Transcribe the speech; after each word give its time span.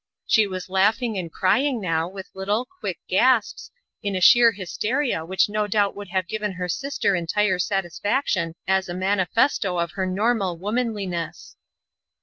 She 0.25 0.47
was 0.47 0.67
laughing 0.67 1.15
and 1.19 1.31
crying 1.31 1.79
now 1.79 2.07
with 2.07 2.27
little, 2.33 2.65
quick 2.65 2.97
gasps, 3.07 3.69
in 4.01 4.15
a 4.15 4.19
sheer 4.19 4.51
hysteria 4.51 5.23
which 5.23 5.47
no 5.47 5.67
doubt 5.67 5.95
would 5.95 6.07
have 6.07 6.27
given 6.27 6.53
her 6.53 6.67
sister 6.67 7.13
entire 7.15 7.59
satisfaction 7.59 8.55
as 8.67 8.89
a 8.89 8.95
manifesto 8.95 9.77
of 9.77 9.91
her 9.91 10.07
normal 10.07 10.57
womanliness. 10.57 11.55